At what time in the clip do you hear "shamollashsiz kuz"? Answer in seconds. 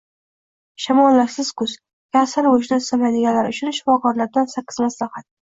0.85-1.75